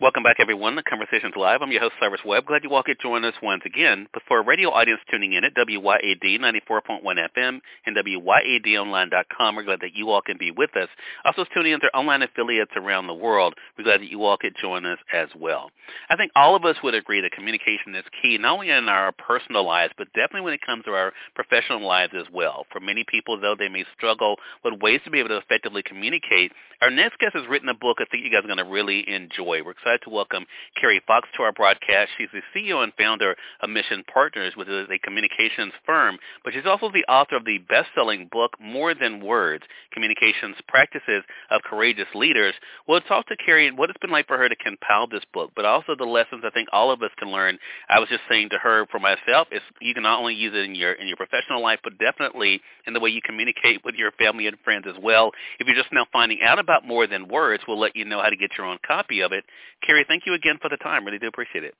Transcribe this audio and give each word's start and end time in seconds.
Welcome 0.00 0.24
back, 0.24 0.38
everyone, 0.40 0.74
to 0.74 0.82
Conversations 0.82 1.34
Live. 1.36 1.62
I'm 1.62 1.70
your 1.70 1.80
host, 1.80 1.94
Cyrus 2.00 2.20
Webb. 2.26 2.46
Glad 2.46 2.64
you 2.64 2.74
all 2.74 2.82
could 2.82 2.98
join 3.00 3.24
us 3.24 3.34
once 3.40 3.62
again. 3.64 4.08
But 4.12 4.24
for 4.26 4.40
a 4.40 4.44
radio 4.44 4.70
audience 4.70 5.00
tuning 5.08 5.34
in 5.34 5.44
at 5.44 5.54
WYAD 5.54 6.40
94.1 6.40 7.04
FM 7.04 7.60
and 7.86 7.96
WYADonline.com, 7.96 9.54
we're 9.54 9.62
glad 9.62 9.78
that 9.82 9.94
you 9.94 10.10
all 10.10 10.20
can 10.20 10.36
be 10.36 10.50
with 10.50 10.76
us. 10.76 10.88
Also 11.24 11.44
tuning 11.54 11.74
in 11.74 11.80
to 11.80 11.86
online 11.96 12.22
affiliates 12.22 12.72
around 12.74 13.06
the 13.06 13.14
world. 13.14 13.54
We're 13.78 13.84
glad 13.84 14.00
that 14.00 14.10
you 14.10 14.24
all 14.24 14.36
could 14.36 14.56
join 14.60 14.84
us 14.84 14.98
as 15.12 15.28
well. 15.38 15.70
I 16.10 16.16
think 16.16 16.32
all 16.34 16.56
of 16.56 16.64
us 16.64 16.76
would 16.82 16.96
agree 16.96 17.20
that 17.20 17.30
communication 17.30 17.94
is 17.94 18.04
key, 18.20 18.36
not 18.36 18.54
only 18.54 18.70
in 18.70 18.88
our 18.88 19.12
personal 19.12 19.64
lives, 19.64 19.94
but 19.96 20.08
definitely 20.12 20.40
when 20.40 20.54
it 20.54 20.66
comes 20.66 20.84
to 20.86 20.90
our 20.90 21.12
professional 21.36 21.86
lives 21.86 22.14
as 22.18 22.26
well. 22.32 22.66
For 22.72 22.80
many 22.80 23.04
people, 23.08 23.40
though, 23.40 23.54
they 23.56 23.68
may 23.68 23.84
struggle 23.96 24.36
with 24.64 24.82
ways 24.82 25.02
to 25.04 25.12
be 25.12 25.20
able 25.20 25.28
to 25.28 25.36
effectively 25.36 25.84
communicate. 25.84 26.50
Our 26.82 26.90
next 26.90 27.18
guest 27.20 27.34
has 27.34 27.48
written 27.48 27.68
a 27.68 27.74
book 27.74 27.98
I 28.00 28.06
think 28.10 28.24
you 28.24 28.30
guys 28.30 28.42
are 28.44 28.52
going 28.52 28.58
to 28.58 28.64
really 28.64 29.08
enjoy. 29.08 29.62
We're 29.64 29.74
excited 29.84 30.00
to 30.02 30.08
welcome 30.08 30.46
Carrie 30.80 31.02
Fox 31.06 31.28
to 31.36 31.42
our 31.42 31.52
broadcast. 31.52 32.08
She's 32.16 32.30
the 32.32 32.40
CEO 32.56 32.82
and 32.82 32.90
founder 32.96 33.36
of 33.60 33.68
Mission 33.68 34.02
Partners, 34.10 34.54
which 34.56 34.66
is 34.66 34.88
a 34.90 34.98
communications 34.98 35.74
firm, 35.84 36.16
but 36.42 36.54
she's 36.54 36.64
also 36.64 36.90
the 36.90 37.04
author 37.04 37.36
of 37.36 37.44
the 37.44 37.58
best-selling 37.68 38.30
book 38.32 38.52
More 38.58 38.94
Than 38.94 39.22
Words, 39.22 39.64
Communications 39.92 40.56
Practices 40.68 41.22
of 41.50 41.60
Courageous 41.68 42.06
Leaders. 42.14 42.54
We'll 42.88 43.02
talk 43.02 43.26
to 43.26 43.36
Carrie 43.36 43.70
what 43.72 43.90
it's 43.90 43.98
been 44.00 44.10
like 44.10 44.26
for 44.26 44.38
her 44.38 44.48
to 44.48 44.56
compile 44.56 45.06
this 45.06 45.24
book, 45.34 45.50
but 45.54 45.66
also 45.66 45.94
the 45.94 46.04
lessons 46.04 46.44
I 46.46 46.50
think 46.50 46.70
all 46.72 46.90
of 46.90 47.02
us 47.02 47.10
can 47.18 47.30
learn. 47.30 47.58
I 47.90 48.00
was 48.00 48.08
just 48.08 48.22
saying 48.26 48.48
to 48.50 48.58
her 48.58 48.86
for 48.90 48.98
myself, 48.98 49.48
is 49.52 49.60
you 49.82 49.92
can 49.92 50.02
not 50.02 50.18
only 50.18 50.34
use 50.34 50.54
it 50.54 50.64
in 50.64 50.74
your 50.74 50.94
in 50.94 51.08
your 51.08 51.18
professional 51.18 51.62
life, 51.62 51.80
but 51.84 51.98
definitely 51.98 52.62
in 52.86 52.94
the 52.94 53.00
way 53.00 53.10
you 53.10 53.20
communicate 53.20 53.84
with 53.84 53.96
your 53.96 54.12
family 54.12 54.46
and 54.46 54.56
friends 54.64 54.86
as 54.88 54.96
well. 55.02 55.32
If 55.60 55.66
you're 55.66 55.76
just 55.76 55.92
now 55.92 56.06
finding 56.10 56.40
out 56.42 56.58
about 56.58 56.86
More 56.86 57.06
Than 57.06 57.28
Words, 57.28 57.64
we'll 57.68 57.78
let 57.78 57.94
you 57.94 58.06
know 58.06 58.22
how 58.22 58.30
to 58.30 58.36
get 58.36 58.52
your 58.56 58.66
own 58.66 58.78
copy 58.86 59.20
of 59.20 59.32
it. 59.32 59.44
Carrie, 59.86 60.04
thank 60.08 60.24
you 60.26 60.34
again 60.34 60.58
for 60.60 60.68
the 60.68 60.76
time. 60.76 61.04
Really 61.04 61.18
do 61.18 61.28
appreciate 61.28 61.64
it. 61.64 61.74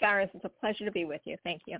Cyrus, 0.00 0.30
it's 0.34 0.44
a 0.44 0.48
pleasure 0.48 0.84
to 0.84 0.90
be 0.90 1.04
with 1.04 1.20
you. 1.24 1.36
Thank 1.44 1.62
you. 1.66 1.78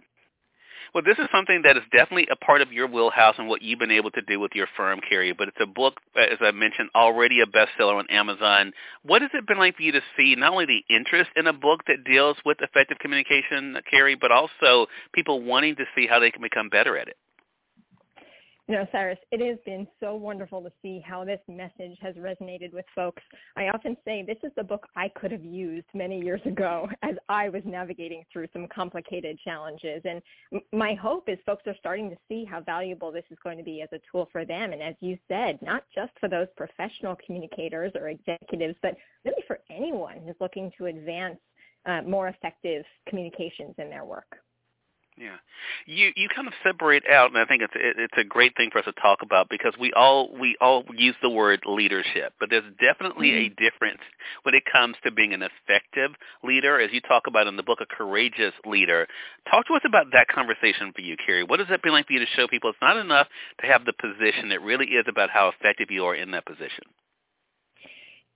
Well, 0.94 1.04
this 1.04 1.18
is 1.18 1.28
something 1.32 1.62
that 1.62 1.76
is 1.76 1.84
definitely 1.92 2.26
a 2.32 2.36
part 2.36 2.62
of 2.62 2.72
your 2.72 2.88
wheelhouse 2.88 3.36
and 3.38 3.48
what 3.48 3.62
you've 3.62 3.78
been 3.78 3.90
able 3.92 4.10
to 4.12 4.22
do 4.22 4.40
with 4.40 4.52
your 4.54 4.66
firm, 4.76 5.00
Carrie. 5.08 5.32
But 5.32 5.48
it's 5.48 5.60
a 5.60 5.66
book, 5.66 6.00
as 6.16 6.38
I 6.40 6.50
mentioned, 6.50 6.90
already 6.94 7.40
a 7.40 7.46
bestseller 7.46 7.98
on 7.98 8.10
Amazon. 8.10 8.72
What 9.02 9.22
has 9.22 9.30
it 9.34 9.46
been 9.46 9.58
like 9.58 9.76
for 9.76 9.82
you 9.82 9.92
to 9.92 10.00
see 10.16 10.34
not 10.36 10.52
only 10.52 10.66
the 10.66 10.94
interest 10.94 11.30
in 11.36 11.46
a 11.46 11.52
book 11.52 11.82
that 11.86 12.04
deals 12.04 12.36
with 12.44 12.58
effective 12.60 12.98
communication, 12.98 13.76
Carrie, 13.88 14.16
but 14.16 14.32
also 14.32 14.86
people 15.12 15.42
wanting 15.42 15.76
to 15.76 15.84
see 15.94 16.06
how 16.06 16.18
they 16.18 16.30
can 16.30 16.42
become 16.42 16.68
better 16.68 16.98
at 16.98 17.08
it? 17.08 17.16
Know, 18.70 18.86
Cyrus, 18.92 19.18
it 19.32 19.44
has 19.44 19.58
been 19.66 19.84
so 19.98 20.14
wonderful 20.14 20.62
to 20.62 20.70
see 20.80 21.02
how 21.04 21.24
this 21.24 21.40
message 21.48 21.98
has 22.00 22.14
resonated 22.14 22.72
with 22.72 22.84
folks. 22.94 23.20
I 23.56 23.64
often 23.64 23.96
say 24.04 24.22
this 24.22 24.38
is 24.44 24.52
the 24.56 24.62
book 24.62 24.86
I 24.94 25.08
could 25.08 25.32
have 25.32 25.44
used 25.44 25.88
many 25.92 26.20
years 26.20 26.40
ago 26.44 26.88
as 27.02 27.16
I 27.28 27.48
was 27.48 27.62
navigating 27.64 28.22
through 28.32 28.46
some 28.52 28.68
complicated 28.68 29.40
challenges. 29.42 30.02
And 30.04 30.22
my 30.72 30.94
hope 30.94 31.28
is 31.28 31.36
folks 31.44 31.66
are 31.66 31.74
starting 31.80 32.10
to 32.10 32.16
see 32.28 32.44
how 32.44 32.60
valuable 32.60 33.10
this 33.10 33.24
is 33.32 33.38
going 33.42 33.58
to 33.58 33.64
be 33.64 33.82
as 33.82 33.88
a 33.90 34.00
tool 34.08 34.28
for 34.30 34.44
them. 34.44 34.72
And 34.72 34.80
as 34.80 34.94
you 35.00 35.18
said, 35.26 35.58
not 35.62 35.82
just 35.92 36.12
for 36.20 36.28
those 36.28 36.46
professional 36.56 37.16
communicators 37.26 37.90
or 37.96 38.10
executives, 38.10 38.76
but 38.82 38.94
really 39.24 39.42
for 39.48 39.58
anyone 39.68 40.18
who's 40.24 40.36
looking 40.38 40.70
to 40.78 40.86
advance 40.86 41.40
uh, 41.86 42.02
more 42.02 42.28
effective 42.28 42.84
communications 43.08 43.74
in 43.78 43.90
their 43.90 44.04
work. 44.04 44.36
Yeah, 45.20 45.36
you 45.84 46.12
you 46.16 46.30
kind 46.34 46.48
of 46.48 46.54
separate 46.64 47.02
out, 47.06 47.28
and 47.28 47.36
I 47.36 47.44
think 47.44 47.60
it's 47.60 47.74
it, 47.76 47.96
it's 47.98 48.14
a 48.16 48.24
great 48.24 48.56
thing 48.56 48.70
for 48.72 48.78
us 48.78 48.86
to 48.86 48.92
talk 48.92 49.18
about 49.20 49.50
because 49.50 49.74
we 49.78 49.92
all 49.92 50.30
we 50.40 50.56
all 50.62 50.82
use 50.96 51.14
the 51.20 51.28
word 51.28 51.60
leadership, 51.66 52.32
but 52.40 52.48
there's 52.48 52.64
definitely 52.80 53.28
mm-hmm. 53.32 53.52
a 53.52 53.70
difference 53.70 54.00
when 54.44 54.54
it 54.54 54.62
comes 54.72 54.96
to 55.04 55.10
being 55.10 55.34
an 55.34 55.42
effective 55.42 56.12
leader, 56.42 56.80
as 56.80 56.90
you 56.92 57.02
talk 57.02 57.24
about 57.26 57.46
in 57.46 57.58
the 57.58 57.62
book, 57.62 57.80
a 57.82 57.94
courageous 57.94 58.54
leader. 58.64 59.06
Talk 59.50 59.66
to 59.66 59.74
us 59.74 59.82
about 59.84 60.06
that 60.14 60.28
conversation 60.28 60.90
for 60.94 61.02
you, 61.02 61.16
Carrie. 61.26 61.44
What 61.44 61.58
does 61.58 61.68
that 61.68 61.82
be 61.82 61.90
like 61.90 62.06
for 62.06 62.14
you 62.14 62.20
to 62.20 62.32
show 62.34 62.48
people 62.48 62.70
it's 62.70 62.78
not 62.80 62.96
enough 62.96 63.26
to 63.60 63.66
have 63.66 63.84
the 63.84 63.92
position; 63.92 64.50
it 64.52 64.62
really 64.62 64.86
is 64.86 65.04
about 65.06 65.28
how 65.28 65.50
effective 65.50 65.90
you 65.90 66.06
are 66.06 66.14
in 66.14 66.30
that 66.30 66.46
position 66.46 66.84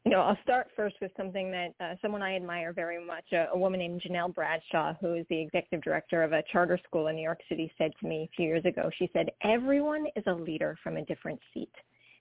you 0.04 0.10
know, 0.10 0.20
I'll 0.20 0.38
start 0.42 0.68
first 0.76 0.96
with 1.00 1.12
something 1.16 1.50
that 1.50 1.74
uh, 1.80 1.94
someone 2.02 2.20
I 2.20 2.36
admire 2.36 2.74
very 2.74 3.04
much, 3.04 3.24
a, 3.32 3.46
a 3.52 3.58
woman 3.58 3.80
named 3.80 4.02
Janelle 4.02 4.34
Bradshaw, 4.34 4.94
who 5.00 5.14
is 5.14 5.24
the 5.30 5.40
executive 5.40 5.82
director 5.82 6.22
of 6.22 6.32
a 6.32 6.42
charter 6.52 6.78
school 6.86 7.06
in 7.06 7.16
New 7.16 7.22
York 7.22 7.40
City, 7.48 7.72
said 7.78 7.90
to 8.00 8.06
me 8.06 8.28
a 8.30 8.36
few 8.36 8.46
years 8.46 8.64
ago, 8.66 8.90
she 8.98 9.08
said, 9.14 9.30
everyone 9.42 10.06
is 10.14 10.24
a 10.26 10.32
leader 10.32 10.76
from 10.82 10.98
a 10.98 11.04
different 11.06 11.40
seat. 11.54 11.72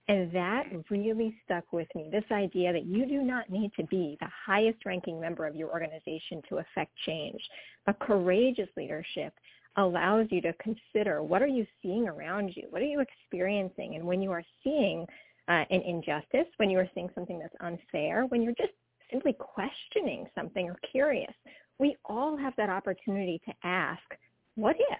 And 0.07 0.31
that 0.33 0.63
really 0.89 1.35
stuck 1.45 1.71
with 1.71 1.87
me, 1.95 2.09
this 2.11 2.23
idea 2.31 2.71
that 2.73 2.85
you 2.85 3.05
do 3.05 3.21
not 3.21 3.49
need 3.49 3.71
to 3.77 3.83
be 3.85 4.17
the 4.19 4.27
highest 4.45 4.85
ranking 4.85 5.19
member 5.19 5.45
of 5.45 5.55
your 5.55 5.69
organization 5.69 6.41
to 6.49 6.57
affect 6.57 6.91
change. 7.05 7.41
A 7.87 7.93
courageous 7.93 8.69
leadership 8.77 9.33
allows 9.77 10.27
you 10.29 10.41
to 10.41 10.53
consider 10.53 11.23
what 11.23 11.41
are 11.41 11.47
you 11.47 11.65
seeing 11.81 12.07
around 12.07 12.53
you? 12.55 12.67
What 12.69 12.81
are 12.81 12.85
you 12.85 13.01
experiencing? 13.01 13.95
And 13.95 14.05
when 14.05 14.21
you 14.21 14.31
are 14.31 14.43
seeing 14.63 15.05
uh, 15.47 15.63
an 15.69 15.81
injustice, 15.81 16.47
when 16.57 16.69
you 16.69 16.79
are 16.79 16.89
seeing 16.93 17.09
something 17.15 17.39
that's 17.39 17.55
unfair, 17.59 18.25
when 18.27 18.41
you're 18.41 18.53
just 18.53 18.73
simply 19.11 19.33
questioning 19.33 20.27
something 20.35 20.69
or 20.69 20.75
curious, 20.89 21.33
we 21.79 21.95
all 22.05 22.37
have 22.37 22.53
that 22.57 22.69
opportunity 22.69 23.41
to 23.45 23.53
ask, 23.63 24.01
what 24.55 24.75
if? 24.77 24.99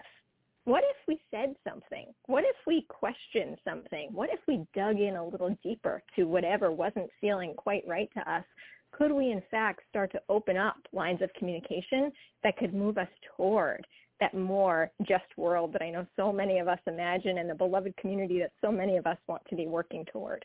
What 0.64 0.82
if 0.84 0.96
we 1.06 1.20
said 1.30 1.54
something? 1.68 2.06
What 2.26 2.44
if 2.44 2.56
we 2.66 2.86
questioned 2.88 3.58
something? 3.68 4.08
What 4.12 4.30
if 4.30 4.40
we 4.48 4.66
dug 4.74 4.98
in 4.98 5.16
a 5.16 5.26
little 5.26 5.56
deeper 5.62 6.02
to 6.16 6.24
whatever 6.24 6.70
wasn't 6.70 7.10
feeling 7.20 7.52
quite 7.54 7.86
right 7.86 8.08
to 8.14 8.30
us? 8.30 8.44
Could 8.92 9.12
we 9.12 9.30
in 9.30 9.42
fact 9.50 9.80
start 9.90 10.10
to 10.12 10.22
open 10.28 10.56
up 10.56 10.76
lines 10.92 11.20
of 11.20 11.32
communication 11.34 12.12
that 12.42 12.56
could 12.56 12.72
move 12.72 12.96
us 12.96 13.08
toward 13.36 13.86
that 14.20 14.34
more 14.34 14.90
just 15.02 15.24
world 15.36 15.72
that 15.72 15.82
I 15.82 15.90
know 15.90 16.06
so 16.16 16.32
many 16.32 16.58
of 16.58 16.68
us 16.68 16.78
imagine 16.86 17.38
and 17.38 17.48
the 17.48 17.54
beloved 17.54 17.96
community 17.96 18.38
that 18.40 18.52
so 18.60 18.70
many 18.70 18.96
of 18.96 19.06
us 19.06 19.18
want 19.26 19.42
to 19.48 19.56
be 19.56 19.66
working 19.66 20.04
toward. 20.12 20.44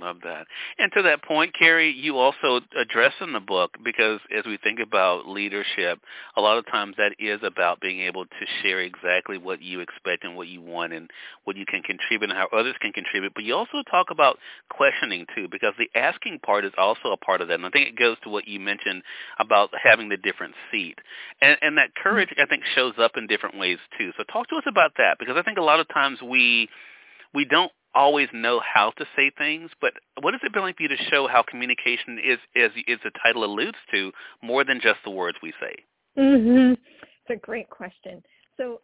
Love 0.00 0.18
that. 0.22 0.46
And 0.78 0.92
to 0.92 1.02
that 1.02 1.24
point, 1.24 1.54
Carrie, 1.58 1.90
you 1.90 2.18
also 2.18 2.60
address 2.80 3.12
in 3.20 3.32
the 3.32 3.40
book 3.40 3.76
because 3.84 4.20
as 4.36 4.44
we 4.46 4.56
think 4.62 4.78
about 4.80 5.26
leadership, 5.26 5.98
a 6.36 6.40
lot 6.40 6.56
of 6.56 6.66
times 6.66 6.94
that 6.98 7.14
is 7.18 7.40
about 7.42 7.80
being 7.80 8.00
able 8.00 8.24
to 8.24 8.46
share 8.62 8.80
exactly 8.80 9.38
what 9.38 9.60
you 9.60 9.80
expect 9.80 10.24
and 10.24 10.36
what 10.36 10.46
you 10.48 10.60
want 10.60 10.92
and 10.92 11.10
what 11.44 11.56
you 11.56 11.66
can 11.66 11.82
contribute 11.82 12.30
and 12.30 12.38
how 12.38 12.46
others 12.56 12.76
can 12.80 12.92
contribute. 12.92 13.32
But 13.34 13.44
you 13.44 13.54
also 13.54 13.82
talk 13.90 14.08
about 14.10 14.38
questioning 14.70 15.26
too 15.34 15.48
because 15.50 15.74
the 15.78 15.90
asking 15.98 16.40
part 16.40 16.64
is 16.64 16.72
also 16.78 17.10
a 17.10 17.16
part 17.16 17.40
of 17.40 17.48
that. 17.48 17.54
And 17.54 17.66
I 17.66 17.70
think 17.70 17.88
it 17.88 17.98
goes 17.98 18.16
to 18.22 18.30
what 18.30 18.46
you 18.46 18.60
mentioned 18.60 19.02
about 19.38 19.70
having 19.82 20.08
the 20.08 20.16
different 20.16 20.54
seat. 20.70 20.98
And, 21.40 21.58
and 21.60 21.76
that 21.78 21.94
courage, 21.96 22.28
I 22.40 22.46
think, 22.46 22.62
shows 22.74 22.94
up 22.98 23.12
in 23.16 23.26
different 23.26 23.58
ways 23.58 23.78
too. 23.98 24.12
So 24.16 24.24
talk 24.24 24.48
to 24.50 24.56
us 24.56 24.64
about 24.66 24.92
that 24.98 25.18
because 25.18 25.36
I 25.36 25.42
think 25.42 25.58
a 25.58 25.62
lot 25.62 25.80
of 25.80 25.88
times 25.88 26.20
we 26.22 26.68
we 27.34 27.44
don't 27.44 27.72
always 27.94 28.28
know 28.32 28.60
how 28.60 28.92
to 28.98 29.04
say 29.16 29.30
things, 29.36 29.70
but 29.80 29.92
what 30.20 30.34
has 30.34 30.40
it 30.44 30.52
been 30.52 30.62
like 30.62 30.76
for 30.76 30.82
you 30.82 30.88
to 30.88 30.96
show 31.10 31.26
how 31.26 31.42
communication 31.42 32.18
is, 32.18 32.38
as, 32.56 32.70
as 32.88 32.98
the 33.04 33.10
title 33.22 33.44
alludes 33.44 33.78
to, 33.90 34.12
more 34.42 34.64
than 34.64 34.80
just 34.80 34.98
the 35.04 35.10
words 35.10 35.38
we 35.42 35.52
say? 35.60 35.74
Mm-hmm. 36.18 36.72
It's 36.72 37.30
a 37.30 37.36
great 37.36 37.68
question. 37.70 38.22
So 38.56 38.80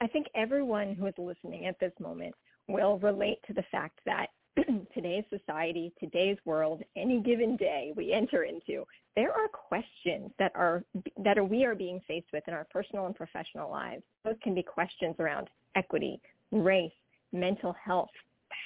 I 0.00 0.06
think 0.08 0.26
everyone 0.34 0.94
who 0.94 1.06
is 1.06 1.14
listening 1.18 1.66
at 1.66 1.78
this 1.80 1.92
moment 2.00 2.34
will 2.68 2.98
relate 2.98 3.38
to 3.46 3.52
the 3.52 3.64
fact 3.70 4.00
that 4.06 4.28
today's 4.94 5.24
society, 5.30 5.92
today's 5.98 6.36
world, 6.44 6.82
any 6.96 7.20
given 7.20 7.56
day 7.56 7.92
we 7.96 8.12
enter 8.12 8.44
into, 8.44 8.84
there 9.16 9.32
are 9.32 9.48
questions 9.48 10.30
that 10.38 10.52
are 10.54 10.84
that 11.24 11.38
are 11.38 11.44
we 11.44 11.64
are 11.64 11.74
being 11.74 12.00
faced 12.06 12.28
with 12.32 12.44
in 12.46 12.54
our 12.54 12.66
personal 12.70 13.06
and 13.06 13.14
professional 13.16 13.70
lives. 13.70 14.02
Those 14.24 14.36
can 14.42 14.54
be 14.54 14.62
questions 14.62 15.16
around 15.18 15.48
equity, 15.74 16.20
race, 16.52 16.92
mental 17.34 17.74
health, 17.84 18.10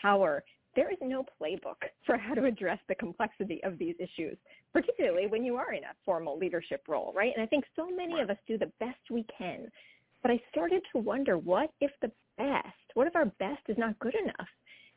power. 0.03 0.45
There 0.77 0.93
is 0.93 0.99
no 1.01 1.25
playbook 1.41 1.83
for 2.07 2.17
how 2.17 2.35
to 2.35 2.45
address 2.45 2.79
the 2.89 2.95
complexity 2.95 3.61
of 3.65 3.79
these 3.79 3.97
issues, 3.99 4.37
particularly 4.73 5.27
when 5.27 5.45
you 5.45 5.57
are 5.57 5.73
in 5.73 5.83
a 5.83 5.97
formal 6.05 6.39
leadership 6.39 6.83
role, 6.87 7.13
right? 7.17 7.33
And 7.35 7.43
I 7.43 7.47
think 7.47 7.65
so 7.75 7.89
many 7.91 8.21
of 8.21 8.31
us 8.31 8.37
do 8.47 8.59
the 8.59 8.71
best 8.79 9.01
we 9.11 9.27
can. 9.37 9.69
But 10.23 10.31
I 10.31 10.41
started 10.51 10.83
to 10.93 10.99
wonder, 10.99 11.39
what 11.39 11.71
if 11.81 11.91
the 12.01 12.13
best, 12.37 12.67
what 12.95 13.07
if 13.07 13.17
our 13.17 13.27
best 13.41 13.63
is 13.69 13.79
not 13.79 13.99
good 13.99 14.15
enough? 14.15 14.49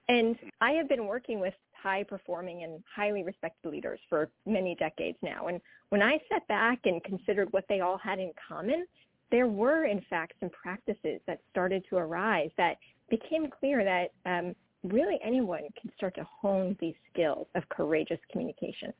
And 0.07 0.35
I 0.59 0.71
have 0.71 0.89
been 0.89 1.07
working 1.07 1.39
with 1.39 1.53
high 1.81 2.03
performing 2.03 2.63
and 2.63 2.83
highly 2.93 3.23
respected 3.23 3.69
leaders 3.69 3.99
for 4.09 4.29
many 4.45 4.75
decades 4.75 5.17
now. 5.21 5.47
And 5.47 5.61
when 5.89 6.01
I 6.01 6.19
sat 6.31 6.47
back 6.47 6.79
and 6.85 7.03
considered 7.03 7.47
what 7.51 7.65
they 7.69 7.79
all 7.79 7.97
had 7.97 8.19
in 8.19 8.31
common, 8.47 8.85
there 9.31 9.47
were 9.47 9.85
in 9.85 10.01
fact 10.09 10.33
some 10.39 10.49
practices 10.49 11.21
that 11.25 11.39
started 11.49 11.85
to 11.89 11.97
arise 11.97 12.49
that 12.57 12.77
became 13.11 13.47
clear 13.47 13.83
that 13.83 14.11
um, 14.25 14.55
really 14.83 15.19
anyone 15.23 15.61
can 15.79 15.91
start 15.95 16.15
to 16.15 16.25
hone 16.41 16.75
these 16.79 16.95
skills 17.13 17.45
of 17.53 17.67
courageous 17.69 18.19
communication. 18.31 18.91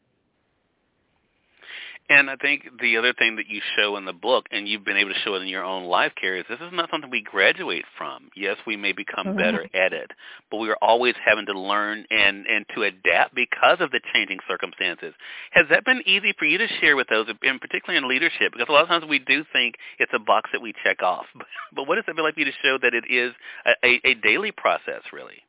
And 2.10 2.30
I 2.30 2.36
think 2.36 2.68
the 2.82 2.98
other 2.98 3.14
thing 3.14 3.38
that 3.38 3.48
you 3.48 3.62
show 3.78 3.96
in 3.96 4.04
the 4.04 4.14
book, 4.14 4.48
and 4.52 4.68
you've 4.68 4.84
been 4.84 4.98
able 4.98 5.14
to 5.14 5.20
show 5.24 5.36
it 5.36 5.42
in 5.42 5.48
your 5.48 5.64
own 5.64 5.86
life, 5.86 6.12
Carrie, 6.20 6.42
is 6.42 6.46
this 6.50 6.60
is 6.60 6.74
not 6.74 6.90
something 6.92 7.10
we 7.10 7.22
graduate 7.22 7.86
from. 7.98 8.30
Yes, 8.36 8.58
we 8.68 8.76
may 8.76 8.92
become 8.92 9.28
mm-hmm. 9.28 9.38
better 9.38 9.64
at 9.74 9.94
it, 9.94 10.12
but 10.50 10.58
we 10.58 10.70
are 10.70 10.78
always 10.82 11.16
having 11.24 11.46
to 11.46 11.58
learn 11.58 12.06
and 12.10 12.46
and 12.48 12.66
to 12.76 12.84
adapt 12.84 13.34
because 13.34 13.78
of 13.80 13.92
the 13.92 14.02
changing 14.14 14.40
circumstances. 14.48 15.14
Has 15.52 15.68
that 15.70 15.86
been 15.86 16.02
easy 16.06 16.34
for 16.38 16.46
you 16.46 16.58
to 16.58 16.68
share 16.82 16.98
with 16.98 17.08
those, 17.08 17.28
and 17.44 17.62
particularly 17.62 17.98
in 17.98 18.10
leadership? 18.10 18.52
Because 18.52 18.68
a 18.68 18.74
lot 18.74 18.84
of 18.84 18.90
times 18.90 19.06
we 19.08 19.20
do 19.20 19.46
think 19.54 19.76
it's 19.98 20.12
a 20.14 20.20
box 20.20 20.50
that 20.52 20.62
we 20.62 20.74
check 20.84 21.02
off, 21.02 21.26
but 21.76 21.88
what 21.88 21.96
does 21.96 22.04
it 22.08 22.16
feel 22.16 22.26
like 22.26 22.34
for 22.34 22.42
you 22.42 22.46
to 22.46 22.58
show 22.62 22.78
that 22.82 22.94
it 22.94 23.06
is 23.10 23.32
a, 23.66 23.88
a, 23.88 24.02
a 24.12 24.14
daily 24.16 24.52
process, 24.52 25.02
really? 25.14 25.44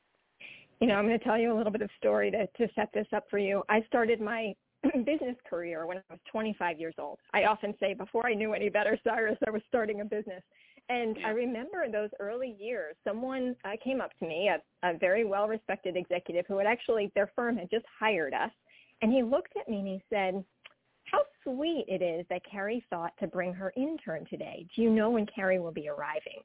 You 0.81 0.88
know, 0.88 0.94
I'm 0.94 1.06
going 1.06 1.19
to 1.19 1.25
tell 1.25 1.38
you 1.38 1.53
a 1.53 1.56
little 1.56 1.73
bit 1.73 1.82
of 1.82 1.91
story 1.99 2.31
to, 2.32 2.47
to 2.47 2.73
set 2.75 2.88
this 2.93 3.06
up 3.15 3.25
for 3.31 3.38
you. 3.38 3.62
I 3.69 3.85
started 3.87 4.20
my 4.20 4.55
business 5.05 5.37
career 5.49 5.87
when 5.87 5.99
I 5.99 6.02
was 6.11 6.20
25 6.31 6.79
years 6.79 6.94
old. 6.99 7.19
I 7.32 7.44
often 7.44 7.75
say 7.81 7.94
before 7.94 8.26
I 8.26 8.34
knew 8.34 8.52
any 8.52 8.69
better, 8.69 8.99
Cyrus, 9.05 9.38
I 9.46 9.50
was 9.50 9.62
starting 9.69 10.00
a 10.00 10.05
business. 10.05 10.43
And 10.88 11.17
I 11.25 11.31
remember 11.31 11.84
in 11.84 11.93
those 11.93 12.11
early 12.19 12.56
years, 12.58 12.96
someone 13.06 13.55
uh, 13.64 13.70
came 13.82 14.00
up 14.00 14.11
to 14.19 14.26
me, 14.26 14.50
a, 14.50 14.88
a 14.88 14.99
very 14.99 15.25
well-respected 15.25 15.96
executive 15.96 16.44
who 16.49 16.58
had 16.58 16.67
actually, 16.67 17.11
their 17.14 17.31
firm 17.37 17.56
had 17.56 17.70
just 17.70 17.84
hired 17.99 18.34
us. 18.34 18.50
And 19.00 19.12
he 19.12 19.23
looked 19.23 19.55
at 19.58 19.69
me 19.69 19.79
and 19.79 19.87
he 19.87 20.02
said, 20.11 20.44
how 21.05 21.23
sweet 21.44 21.84
it 21.88 22.02
is 22.02 22.26
that 22.31 22.43
Carrie 22.50 22.84
thought 22.90 23.12
to 23.20 23.26
bring 23.26 23.52
her 23.52 23.73
intern 23.76 24.26
today. 24.29 24.67
Do 24.75 24.82
you 24.82 24.90
know 24.90 25.11
when 25.11 25.26
Carrie 25.26 25.61
will 25.61 25.73
be 25.73 25.88
arriving? 25.88 26.40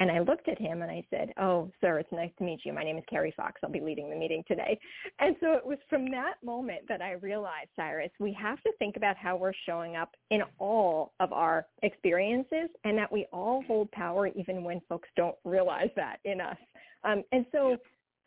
And 0.00 0.10
I 0.10 0.18
looked 0.18 0.48
at 0.48 0.58
him 0.58 0.82
and 0.82 0.90
I 0.90 1.04
said, 1.10 1.32
oh, 1.40 1.70
sir, 1.80 1.98
it's 1.98 2.12
nice 2.12 2.30
to 2.38 2.44
meet 2.44 2.60
you. 2.64 2.72
My 2.72 2.82
name 2.82 2.98
is 2.98 3.04
Carrie 3.08 3.34
Fox. 3.36 3.60
I'll 3.62 3.70
be 3.70 3.80
leading 3.80 4.10
the 4.10 4.16
meeting 4.16 4.42
today. 4.48 4.78
And 5.20 5.36
so 5.40 5.52
it 5.52 5.64
was 5.64 5.78
from 5.88 6.10
that 6.10 6.34
moment 6.42 6.80
that 6.88 7.00
I 7.00 7.12
realized, 7.12 7.68
Cyrus, 7.76 8.10
we 8.18 8.32
have 8.40 8.60
to 8.62 8.72
think 8.78 8.96
about 8.96 9.16
how 9.16 9.36
we're 9.36 9.52
showing 9.66 9.96
up 9.96 10.10
in 10.30 10.42
all 10.58 11.12
of 11.20 11.32
our 11.32 11.66
experiences 11.82 12.70
and 12.84 12.98
that 12.98 13.12
we 13.12 13.26
all 13.32 13.62
hold 13.66 13.90
power 13.92 14.26
even 14.28 14.64
when 14.64 14.80
folks 14.88 15.08
don't 15.16 15.36
realize 15.44 15.90
that 15.94 16.16
in 16.24 16.40
us. 16.40 16.56
Um, 17.04 17.22
and 17.32 17.46
so 17.52 17.76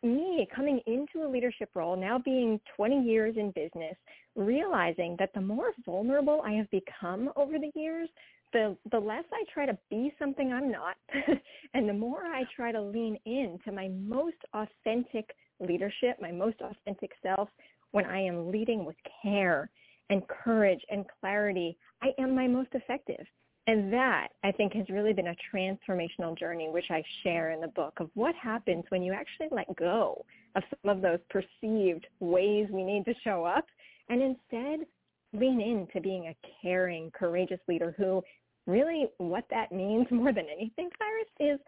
me 0.03 0.47
coming 0.53 0.79
into 0.85 1.25
a 1.25 1.29
leadership 1.29 1.69
role, 1.75 1.95
now 1.95 2.19
being 2.19 2.59
20 2.75 3.01
years 3.03 3.35
in 3.37 3.51
business, 3.51 3.95
realizing 4.35 5.15
that 5.19 5.33
the 5.33 5.41
more 5.41 5.71
vulnerable 5.85 6.41
I 6.45 6.53
have 6.53 6.69
become 6.69 7.31
over 7.35 7.57
the 7.57 7.71
years, 7.75 8.09
the 8.53 8.77
the 8.91 8.99
less 8.99 9.25
I 9.33 9.43
try 9.53 9.65
to 9.65 9.77
be 9.89 10.13
something 10.17 10.53
I'm 10.53 10.71
not, 10.71 10.95
and 11.73 11.89
the 11.89 11.93
more 11.93 12.23
I 12.25 12.43
try 12.55 12.71
to 12.71 12.81
lean 12.81 13.17
in 13.25 13.59
to 13.65 13.71
my 13.71 13.89
most 13.89 14.37
authentic 14.53 15.35
leadership, 15.59 16.17
my 16.21 16.31
most 16.31 16.57
authentic 16.61 17.11
self, 17.21 17.49
when 17.91 18.05
I 18.05 18.21
am 18.21 18.51
leading 18.51 18.85
with 18.85 18.95
care 19.21 19.69
and 20.09 20.21
courage 20.27 20.81
and 20.89 21.05
clarity, 21.19 21.77
I 22.01 22.09
am 22.19 22.35
my 22.35 22.47
most 22.47 22.69
effective. 22.73 23.25
And 23.67 23.91
that, 23.91 24.29
I 24.45 24.51
think, 24.53 24.73
has 24.73 24.87
really 24.89 25.11
been 25.11 25.27
a 25.27 25.35
transformational 25.53 26.37
journey, 26.37 26.69
which 26.69 26.89
I 26.89 27.03
share 27.21 27.51
in 27.51 27.59
the 27.59 27.67
book 27.67 27.93
of 27.99 28.09
what 28.13 28.33
happens 28.35 28.85
when 28.89 29.03
you 29.03 29.11
actually 29.11 29.49
let 29.51 29.75
go 29.75 30.25
of 30.55 30.63
some 30.69 30.89
of 30.89 31.01
those 31.01 31.19
perceived 31.29 32.07
ways 32.21 32.67
we 32.71 32.83
need 32.83 33.03
to 33.05 33.13
show 33.25 33.43
up 33.43 33.65
and 34.09 34.21
instead 34.21 34.87
lean 35.33 35.59
into 35.59 35.99
being 35.99 36.27
a 36.27 36.37
caring, 36.61 37.11
courageous 37.11 37.59
leader 37.67 37.93
who 37.97 38.23
really 38.67 39.07
what 39.17 39.43
that 39.49 39.73
means 39.73 40.07
more 40.11 40.31
than 40.31 40.45
anything, 40.49 40.89
Cyrus, 40.97 41.53
is 41.55 41.59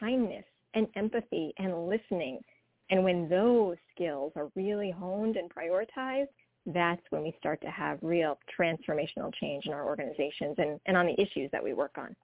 kindness 0.00 0.44
and 0.74 0.88
empathy 0.96 1.54
and 1.58 1.86
listening. 1.86 2.40
And 2.90 3.04
when 3.04 3.28
those 3.28 3.76
skills 3.94 4.32
are 4.34 4.50
really 4.56 4.90
honed 4.90 5.36
and 5.36 5.48
prioritized, 5.48 6.28
that's 6.66 7.02
when 7.10 7.22
we 7.22 7.34
start 7.38 7.60
to 7.62 7.70
have 7.70 7.98
real 8.02 8.38
transformational 8.58 9.32
change 9.34 9.66
in 9.66 9.72
our 9.72 9.84
organizations 9.84 10.54
and, 10.58 10.80
and 10.86 10.96
on 10.96 11.06
the 11.06 11.20
issues 11.20 11.50
that 11.52 11.62
we 11.62 11.74
work 11.74 11.92
on. 11.96 12.14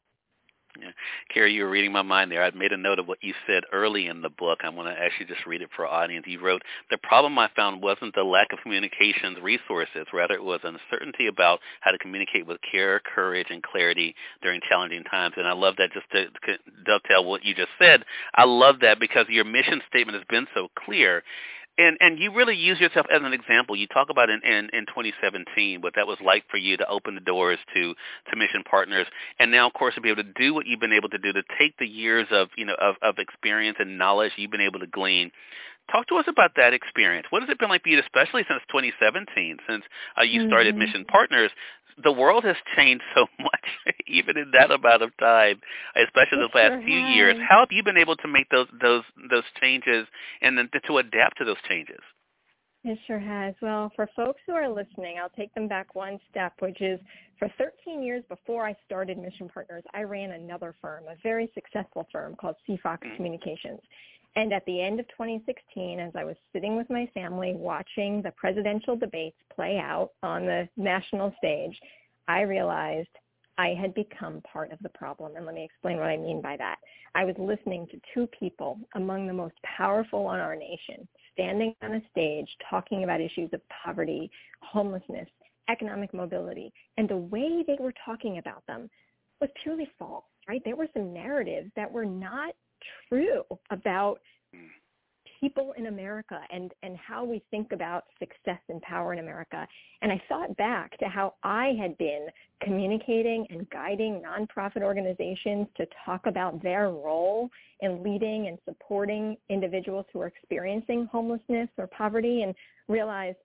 Yeah. 0.78 0.90
Carrie, 1.34 1.52
you 1.52 1.64
were 1.64 1.70
reading 1.70 1.90
my 1.90 2.02
mind 2.02 2.30
there. 2.30 2.44
I 2.44 2.50
made 2.52 2.70
a 2.70 2.76
note 2.76 3.00
of 3.00 3.08
what 3.08 3.18
you 3.22 3.34
said 3.44 3.64
early 3.72 4.06
in 4.06 4.22
the 4.22 4.30
book. 4.30 4.60
I 4.62 4.68
want 4.68 4.88
to 4.88 5.02
actually 5.02 5.26
just 5.26 5.44
read 5.44 5.62
it 5.62 5.68
for 5.74 5.84
our 5.84 6.04
audience. 6.04 6.26
You 6.28 6.40
wrote, 6.40 6.62
the 6.90 6.98
problem 6.98 7.36
I 7.38 7.50
found 7.56 7.82
wasn't 7.82 8.14
the 8.14 8.22
lack 8.22 8.52
of 8.52 8.60
communications 8.62 9.38
resources. 9.42 10.06
Rather, 10.12 10.34
it 10.34 10.44
was 10.44 10.60
uncertainty 10.62 11.26
about 11.26 11.58
how 11.80 11.90
to 11.90 11.98
communicate 11.98 12.46
with 12.46 12.58
care, 12.70 13.00
courage, 13.00 13.48
and 13.50 13.62
clarity 13.64 14.14
during 14.42 14.60
challenging 14.68 15.02
times. 15.04 15.34
And 15.36 15.46
I 15.48 15.54
love 15.54 15.74
that 15.78 15.92
just 15.92 16.08
to 16.12 16.26
dovetail 16.86 17.24
what 17.24 17.44
you 17.44 17.52
just 17.52 17.72
said. 17.76 18.04
I 18.36 18.44
love 18.44 18.76
that 18.82 19.00
because 19.00 19.26
your 19.28 19.44
mission 19.44 19.82
statement 19.88 20.16
has 20.16 20.26
been 20.28 20.46
so 20.54 20.68
clear 20.84 21.24
and 21.80 21.96
and 22.00 22.18
you 22.18 22.32
really 22.32 22.56
use 22.56 22.78
yourself 22.78 23.06
as 23.12 23.22
an 23.22 23.32
example. 23.32 23.74
You 23.74 23.86
talk 23.86 24.10
about 24.10 24.28
in, 24.30 24.40
in 24.44 24.70
in 24.72 24.86
2017 24.86 25.80
what 25.80 25.94
that 25.96 26.06
was 26.06 26.18
like 26.24 26.44
for 26.50 26.58
you 26.58 26.76
to 26.76 26.86
open 26.88 27.14
the 27.14 27.20
doors 27.20 27.58
to 27.74 27.94
to 28.30 28.36
mission 28.36 28.62
partners, 28.68 29.06
and 29.38 29.50
now 29.50 29.66
of 29.66 29.72
course 29.72 29.94
to 29.94 30.00
be 30.00 30.10
able 30.10 30.22
to 30.22 30.32
do 30.34 30.54
what 30.54 30.66
you've 30.66 30.80
been 30.80 30.92
able 30.92 31.08
to 31.08 31.18
do 31.18 31.32
to 31.32 31.42
take 31.58 31.76
the 31.78 31.86
years 31.86 32.26
of 32.30 32.48
you 32.56 32.66
know 32.66 32.74
of, 32.74 32.96
of 33.02 33.18
experience 33.18 33.78
and 33.80 33.98
knowledge 33.98 34.32
you've 34.36 34.50
been 34.50 34.60
able 34.60 34.80
to 34.80 34.86
glean. 34.86 35.30
Talk 35.90 36.06
to 36.08 36.16
us 36.16 36.26
about 36.28 36.52
that 36.56 36.72
experience. 36.72 37.26
What 37.30 37.42
has 37.42 37.50
it 37.50 37.58
been 37.58 37.68
like 37.68 37.82
for 37.82 37.88
you, 37.88 37.98
especially 37.98 38.44
since 38.48 38.62
2017, 38.68 39.58
since 39.68 39.82
uh, 40.16 40.22
you 40.22 40.46
started 40.46 40.74
mm-hmm. 40.74 40.84
Mission 40.84 41.04
Partners? 41.04 41.50
The 42.02 42.12
world 42.12 42.44
has 42.44 42.56
changed 42.76 43.04
so 43.14 43.26
much, 43.38 43.94
even 44.06 44.36
in 44.36 44.50
that 44.52 44.70
amount 44.70 45.02
of 45.02 45.16
time, 45.18 45.60
especially 45.96 46.38
the 46.38 46.58
last 46.58 46.72
sure 46.72 46.82
few 46.82 47.00
has. 47.00 47.14
years. 47.14 47.36
How 47.48 47.60
have 47.60 47.68
you 47.70 47.82
been 47.82 47.98
able 47.98 48.16
to 48.16 48.28
make 48.28 48.48
those 48.50 48.68
those 48.80 49.04
those 49.30 49.44
changes 49.60 50.06
and 50.42 50.56
then 50.58 50.68
to 50.86 50.98
adapt 50.98 51.38
to 51.38 51.44
those 51.44 51.60
changes? 51.68 52.00
It 52.82 52.98
sure 53.06 53.18
has. 53.18 53.54
Well, 53.60 53.92
for 53.94 54.08
folks 54.16 54.40
who 54.46 54.54
are 54.54 54.68
listening, 54.68 55.16
I'll 55.20 55.28
take 55.28 55.54
them 55.54 55.68
back 55.68 55.94
one 55.94 56.18
step, 56.30 56.54
which 56.60 56.80
is 56.80 56.98
for 57.38 57.52
13 57.58 58.02
years 58.02 58.24
before 58.28 58.66
I 58.66 58.74
started 58.86 59.18
Mission 59.18 59.50
Partners, 59.52 59.84
I 59.92 60.02
ran 60.02 60.30
another 60.30 60.74
firm, 60.80 61.04
a 61.04 61.16
very 61.22 61.50
successful 61.54 62.06
firm 62.10 62.36
called 62.36 62.56
CFOX 62.66 63.00
mm. 63.04 63.16
Communications. 63.16 63.80
And 64.36 64.52
at 64.52 64.64
the 64.66 64.80
end 64.80 65.00
of 65.00 65.08
2016, 65.08 65.98
as 65.98 66.12
I 66.14 66.24
was 66.24 66.36
sitting 66.52 66.76
with 66.76 66.88
my 66.88 67.08
family 67.14 67.54
watching 67.56 68.22
the 68.22 68.30
presidential 68.32 68.96
debates 68.96 69.36
play 69.54 69.78
out 69.78 70.10
on 70.22 70.46
the 70.46 70.68
national 70.76 71.34
stage, 71.38 71.78
I 72.28 72.42
realized 72.42 73.08
I 73.58 73.74
had 73.78 73.92
become 73.92 74.40
part 74.50 74.72
of 74.72 74.78
the 74.80 74.88
problem. 74.90 75.36
And 75.36 75.44
let 75.44 75.54
me 75.54 75.64
explain 75.64 75.98
what 75.98 76.06
I 76.06 76.16
mean 76.16 76.40
by 76.40 76.56
that. 76.56 76.76
I 77.14 77.24
was 77.24 77.34
listening 77.38 77.88
to 77.88 78.00
two 78.14 78.28
people 78.28 78.78
among 78.94 79.26
the 79.26 79.32
most 79.32 79.56
powerful 79.64 80.32
in 80.32 80.40
our 80.40 80.56
nation 80.56 81.06
standing 81.32 81.74
on 81.82 81.94
a 81.94 82.02
stage 82.10 82.48
talking 82.70 83.04
about 83.04 83.20
issues 83.20 83.50
of 83.52 83.60
poverty, 83.84 84.30
homelessness, 84.62 85.28
economic 85.68 86.14
mobility. 86.14 86.72
And 86.96 87.08
the 87.08 87.16
way 87.16 87.64
they 87.66 87.76
were 87.78 87.94
talking 88.04 88.38
about 88.38 88.66
them 88.66 88.88
was 89.40 89.50
purely 89.62 89.88
false, 89.98 90.24
right? 90.48 90.62
There 90.64 90.76
were 90.76 90.88
some 90.94 91.12
narratives 91.12 91.70
that 91.76 91.90
were 91.90 92.06
not 92.06 92.54
true 93.08 93.42
about 93.70 94.20
hmm. 94.54 94.66
people 95.40 95.74
in 95.76 95.86
America 95.86 96.40
and, 96.52 96.72
and 96.82 96.96
how 96.96 97.24
we 97.24 97.42
think 97.50 97.72
about 97.72 98.04
success 98.18 98.60
and 98.68 98.80
power 98.82 99.12
in 99.12 99.18
America. 99.18 99.66
And 100.02 100.12
I 100.12 100.22
thought 100.28 100.56
back 100.56 100.98
to 100.98 101.06
how 101.06 101.34
I 101.42 101.74
had 101.80 101.96
been 101.98 102.26
communicating 102.62 103.46
and 103.50 103.68
guiding 103.70 104.22
nonprofit 104.22 104.82
organizations 104.82 105.66
to 105.76 105.86
talk 106.04 106.26
about 106.26 106.62
their 106.62 106.90
role 106.90 107.50
in 107.80 108.02
leading 108.02 108.48
and 108.48 108.58
supporting 108.64 109.36
individuals 109.48 110.06
who 110.12 110.20
are 110.20 110.26
experiencing 110.26 111.08
homelessness 111.10 111.68
or 111.78 111.86
poverty 111.86 112.42
and 112.42 112.54
realized 112.88 113.38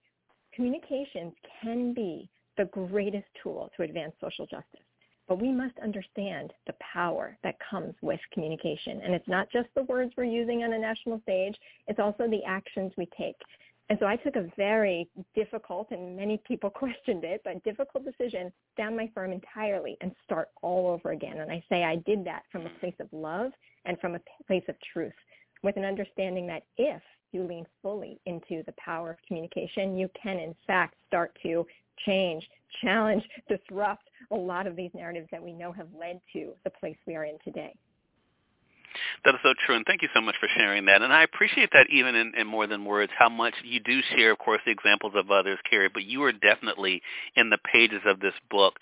communications 0.53 1.33
can 1.61 1.93
be 1.93 2.29
the 2.57 2.65
greatest 2.65 3.27
tool 3.41 3.69
to 3.75 3.83
advance 3.83 4.13
social 4.21 4.45
justice. 4.45 4.84
But 5.27 5.41
we 5.41 5.51
must 5.51 5.77
understand 5.79 6.53
the 6.67 6.75
power 6.93 7.37
that 7.43 7.55
comes 7.59 7.95
with 8.01 8.19
communication. 8.31 9.01
And 9.01 9.13
it's 9.13 9.27
not 9.27 9.49
just 9.51 9.69
the 9.75 9.83
words 9.83 10.13
we're 10.15 10.25
using 10.25 10.63
on 10.63 10.73
a 10.73 10.79
national 10.79 11.19
stage, 11.21 11.57
it's 11.87 11.99
also 11.99 12.27
the 12.27 12.43
actions 12.43 12.91
we 12.95 13.07
take. 13.17 13.35
And 13.89 13.99
so 13.99 14.07
I 14.07 14.15
took 14.15 14.35
a 14.35 14.49
very 14.57 15.07
difficult, 15.35 15.89
and 15.91 16.15
many 16.15 16.41
people 16.47 16.69
questioned 16.71 17.23
it, 17.23 17.41
but 17.43 17.63
difficult 17.63 18.03
decision, 18.05 18.51
down 18.77 18.95
my 18.95 19.09
firm 19.13 19.31
entirely 19.31 19.97
and 20.01 20.11
start 20.23 20.49
all 20.61 20.87
over 20.87 21.11
again. 21.11 21.39
And 21.39 21.51
I 21.51 21.63
say 21.69 21.83
I 21.83 21.97
did 21.97 22.25
that 22.25 22.43
from 22.51 22.65
a 22.65 22.79
place 22.79 22.95
of 22.99 23.07
love 23.11 23.51
and 23.85 23.99
from 23.99 24.15
a 24.15 24.21
place 24.47 24.63
of 24.67 24.75
truth 24.93 25.13
with 25.63 25.77
an 25.77 25.85
understanding 25.85 26.47
that 26.47 26.63
if 26.77 27.01
you 27.31 27.43
lean 27.43 27.65
fully 27.81 28.19
into 28.25 28.63
the 28.65 28.73
power 28.77 29.11
of 29.11 29.17
communication, 29.27 29.97
you 29.97 30.09
can 30.21 30.37
in 30.37 30.55
fact 30.65 30.95
start 31.07 31.37
to 31.43 31.65
change, 32.05 32.47
challenge, 32.81 33.23
disrupt 33.49 34.09
a 34.35 34.37
lot 34.37 34.67
of 34.67 34.75
these 34.75 34.91
narratives 34.93 35.27
that 35.31 35.41
we 35.41 35.53
know 35.53 35.71
have 35.71 35.87
led 35.97 36.19
to 36.33 36.51
the 36.63 36.69
place 36.69 36.97
we 37.07 37.15
are 37.15 37.25
in 37.25 37.37
today. 37.43 37.73
That 39.23 39.35
is 39.35 39.41
so 39.43 39.53
true, 39.65 39.75
and 39.75 39.85
thank 39.85 40.01
you 40.01 40.07
so 40.13 40.21
much 40.21 40.35
for 40.39 40.47
sharing 40.55 40.85
that. 40.85 41.01
And 41.01 41.11
I 41.11 41.23
appreciate 41.23 41.69
that 41.73 41.87
even 41.89 42.15
in, 42.15 42.33
in 42.35 42.47
more 42.47 42.67
than 42.67 42.85
words, 42.85 43.11
how 43.17 43.29
much 43.29 43.53
you 43.63 43.79
do 43.79 43.99
share, 44.15 44.31
of 44.31 44.37
course, 44.37 44.61
the 44.65 44.71
examples 44.71 45.13
of 45.15 45.31
others, 45.31 45.59
Carrie, 45.69 45.89
but 45.93 46.03
you 46.03 46.23
are 46.23 46.31
definitely 46.31 47.01
in 47.35 47.49
the 47.49 47.57
pages 47.71 48.01
of 48.05 48.19
this 48.19 48.33
book 48.49 48.75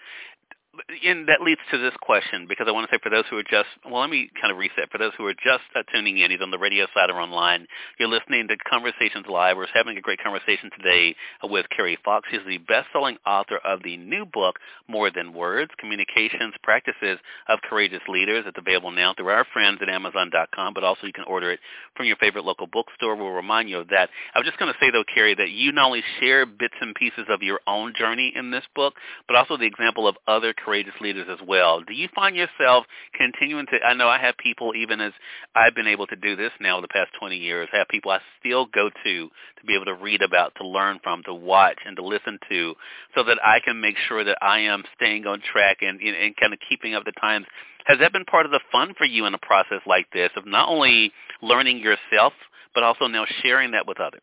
and 1.06 1.28
that 1.28 1.42
leads 1.42 1.62
to 1.72 1.78
this 1.78 1.94
question 2.02 2.48
because 2.50 2.66
I 2.68 2.72
want 2.72 2.90
to 2.90 2.96
say 2.96 3.00
for 3.02 3.10
those 3.10 3.26
who 3.30 3.38
are 3.38 3.44
just 3.44 3.70
well, 3.86 4.02
let 4.02 4.10
me 4.10 4.30
kind 4.40 4.52
of 4.52 4.58
reset. 4.58 4.90
For 4.92 4.98
those 4.98 5.12
who 5.18 5.26
are 5.28 5.34
just 5.34 5.64
uh, 5.76 5.84
tuning 5.94 6.18
in, 6.18 6.32
either 6.32 6.44
on 6.44 6.52
the 6.52 6.58
radio 6.58 6.88
side 6.96 7.10
or 7.10 7.22
online, 7.22 7.68
you're 8.00 8.10
listening 8.10 8.48
to 8.48 8.58
Conversations 8.58 9.26
Live. 9.30 9.58
We're 9.58 9.68
having 9.74 9.98
a 9.98 10.02
great 10.02 10.20
conversation 10.20 10.72
today 10.76 11.16
uh, 11.44 11.48
with 11.48 11.68
Carrie 11.76 11.98
Fox. 12.04 12.28
She's 12.32 12.42
the 12.48 12.58
best-selling 12.58 13.18
author 13.26 13.58
of 13.58 13.84
the 13.84 13.98
new 13.98 14.26
book, 14.26 14.58
More 14.88 15.12
Than 15.12 15.34
Words: 15.34 15.72
Communications 15.78 16.56
Practices 16.64 17.20
of 17.48 17.60
Courageous 17.70 18.02
Leaders. 18.08 18.46
It's 18.48 18.58
available 18.58 18.92
now 18.92 19.14
through 19.14 19.30
our 19.30 19.46
friends 19.54 19.80
at 19.82 19.90
Amazon.com, 19.90 20.74
but 20.74 20.84
also 20.84 21.06
you 21.06 21.14
can 21.14 21.26
order 21.26 21.52
it 21.52 21.60
from 21.96 22.08
your 22.08 22.18
favorite 22.18 22.46
local 22.46 22.66
bookstore. 22.66 23.16
We'll 23.16 23.30
remind 23.30 23.70
you 23.70 23.78
of 23.78 23.90
that. 23.90 24.10
I 24.34 24.40
was 24.40 24.48
just 24.48 24.58
going 24.58 24.74
to 24.74 24.80
say 24.80 24.90
though, 24.90 25.04
Carrie, 25.14 25.36
that 25.36 25.52
you 25.52 25.72
not 25.72 25.86
only 25.86 26.04
share 26.20 26.48
bits 26.48 26.76
and 26.82 26.96
pieces 26.96 27.26
of 27.30 27.44
your 27.44 27.60
own 27.68 27.94
journey 27.96 28.34
in 28.36 28.50
this 28.50 28.64
book, 28.76 28.96
but 29.28 29.36
also 29.36 29.56
the 29.58 29.66
example 29.66 30.08
of 30.08 30.16
other 30.28 30.54
courageous 30.64 30.94
leaders 31.02 31.28
as 31.30 31.40
well. 31.48 31.82
Do 31.82 31.94
you 31.94 32.08
find 32.16 32.36
yourself 32.36 32.86
continuing 33.14 33.66
to, 33.68 33.80
I 33.86 33.94
know 33.94 34.08
I 34.08 34.20
have 34.20 34.38
people, 34.38 34.74
even 34.76 35.02
as 35.02 35.14
I've 35.56 35.76
been 35.76 35.88
able 35.88 36.08
to 36.08 36.16
do 36.16 36.36
this 36.36 36.52
now 36.60 36.80
the 36.82 36.88
past 36.88 37.12
20 37.20 37.38
years, 37.38 37.70
I 37.74 37.78
have 37.78 37.88
people 37.88 38.12
I 38.12 38.20
still 38.40 38.66
go 38.68 38.90
to 38.90 39.28
to 39.28 39.66
be 39.66 39.76
able 39.76 39.86
to 39.86 39.96
read 39.96 40.22
about, 40.22 40.54
to 40.56 40.68
learn 40.68 41.00
from, 41.04 41.24
to 41.24 41.34
watch, 41.34 41.80
and 41.86 41.96
to 41.98 42.04
listen 42.04 42.40
to 42.50 42.76
so 43.16 43.24
that 43.24 43.40
I 43.44 43.60
can 43.64 43.82
make 43.82 43.98
sure 44.08 44.24
that 44.24 44.38
I 44.42 44.60
am 44.60 44.84
staying 44.96 45.26
on 45.28 45.42
track 45.42 45.78
and, 45.82 46.00
and, 46.00 46.16
and 46.16 46.36
kind 46.38 46.54
of 46.54 46.60
keeping 46.68 46.96
up 46.96 47.06
the 47.06 47.14
times. 47.14 47.46
Has 47.86 48.00
that 48.00 48.14
been 48.14 48.26
part 48.26 48.46
of 48.46 48.52
the 48.52 48.62
fun 48.72 48.94
for 48.98 49.06
you 49.06 49.26
in 49.26 49.34
a 49.34 49.40
process 49.40 49.82
like 49.86 50.08
this 50.14 50.32
of 50.38 50.46
not 50.46 50.70
only 50.70 51.12
learning 51.42 51.80
yourself, 51.80 52.34
but 52.74 52.84
also 52.84 53.08
now 53.08 53.26
sharing 53.42 53.72
that 53.72 53.88
with 53.88 54.00
others? 54.00 54.22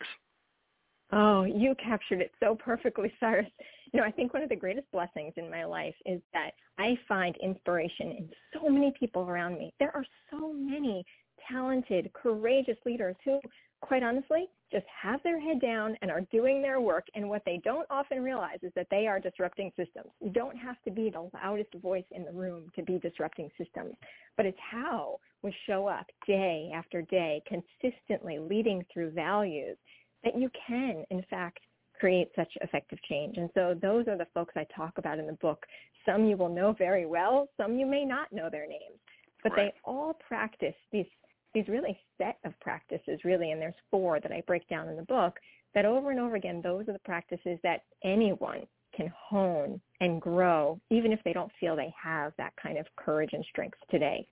Oh, 1.12 1.42
you 1.42 1.74
captured 1.82 2.20
it 2.20 2.32
so 2.40 2.54
perfectly, 2.54 3.12
Cyrus. 3.20 3.46
You 3.92 4.00
know, 4.00 4.06
I 4.06 4.10
think 4.12 4.32
one 4.32 4.42
of 4.42 4.48
the 4.48 4.56
greatest 4.56 4.90
blessings 4.92 5.32
in 5.36 5.50
my 5.50 5.64
life 5.64 5.94
is 6.06 6.20
that 6.32 6.52
I 6.78 6.96
find 7.08 7.36
inspiration 7.42 8.12
in 8.12 8.30
so 8.54 8.68
many 8.68 8.92
people 8.98 9.22
around 9.22 9.58
me. 9.58 9.72
There 9.80 9.94
are 9.94 10.04
so 10.30 10.52
many 10.52 11.04
talented, 11.50 12.12
courageous 12.12 12.76
leaders 12.86 13.16
who, 13.24 13.40
quite 13.80 14.04
honestly, 14.04 14.48
just 14.70 14.86
have 15.02 15.20
their 15.24 15.40
head 15.40 15.60
down 15.60 15.96
and 16.00 16.10
are 16.12 16.20
doing 16.30 16.62
their 16.62 16.80
work. 16.80 17.06
And 17.14 17.28
what 17.28 17.42
they 17.44 17.60
don't 17.64 17.86
often 17.90 18.22
realize 18.22 18.58
is 18.62 18.72
that 18.76 18.86
they 18.90 19.08
are 19.08 19.18
disrupting 19.18 19.72
systems. 19.76 20.10
You 20.20 20.30
don't 20.30 20.56
have 20.56 20.80
to 20.84 20.92
be 20.92 21.10
the 21.10 21.28
loudest 21.34 21.74
voice 21.82 22.04
in 22.12 22.24
the 22.24 22.32
room 22.32 22.70
to 22.76 22.82
be 22.82 22.98
disrupting 22.98 23.50
systems, 23.58 23.94
but 24.36 24.46
it's 24.46 24.58
how 24.70 25.18
we 25.42 25.52
show 25.66 25.88
up 25.88 26.06
day 26.26 26.70
after 26.72 27.02
day, 27.02 27.42
consistently 27.48 28.38
leading 28.38 28.84
through 28.92 29.10
values 29.10 29.76
that 30.24 30.38
you 30.38 30.50
can, 30.66 31.04
in 31.10 31.24
fact, 31.30 31.60
create 31.98 32.30
such 32.34 32.50
effective 32.62 32.98
change. 33.08 33.36
And 33.36 33.50
so 33.54 33.78
those 33.80 34.08
are 34.08 34.16
the 34.16 34.26
folks 34.32 34.54
I 34.56 34.66
talk 34.74 34.96
about 34.96 35.18
in 35.18 35.26
the 35.26 35.34
book. 35.34 35.66
Some 36.06 36.24
you 36.24 36.36
will 36.36 36.48
know 36.48 36.72
very 36.72 37.04
well, 37.04 37.48
some 37.56 37.76
you 37.76 37.86
may 37.86 38.04
not 38.04 38.32
know 38.32 38.48
their 38.50 38.66
names, 38.66 38.98
but 39.42 39.52
right. 39.52 39.72
they 39.74 39.80
all 39.84 40.14
practice 40.26 40.74
these 40.92 41.06
these 41.52 41.66
really 41.66 41.98
set 42.16 42.38
of 42.44 42.52
practices 42.60 43.18
really 43.24 43.50
and 43.50 43.60
there's 43.60 43.74
four 43.90 44.20
that 44.20 44.30
I 44.30 44.40
break 44.46 44.68
down 44.68 44.88
in 44.88 44.94
the 44.94 45.02
book 45.02 45.40
that 45.74 45.84
over 45.84 46.12
and 46.12 46.20
over 46.20 46.36
again 46.36 46.60
those 46.62 46.88
are 46.88 46.92
the 46.92 47.00
practices 47.00 47.58
that 47.64 47.82
anyone 48.04 48.68
can 48.94 49.12
hone 49.16 49.80
and 50.00 50.20
grow 50.20 50.80
even 50.90 51.12
if 51.12 51.18
they 51.24 51.32
don't 51.32 51.50
feel 51.58 51.74
they 51.74 51.92
have 52.00 52.32
that 52.38 52.52
kind 52.62 52.78
of 52.78 52.86
courage 52.96 53.30
and 53.32 53.44
strength 53.50 53.78
today. 53.90 54.26